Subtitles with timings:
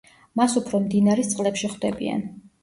[0.39, 2.25] მას უფრო მდინარის წყლებში ხვდებიან.